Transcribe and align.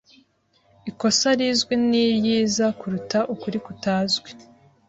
Ikosa 0.89 1.29
rizwi 1.39 1.75
ni 1.89 2.03
ryiza 2.17 2.65
kuruta 2.79 3.19
ukuri 3.33 3.57
kutazwi.. 3.65 4.29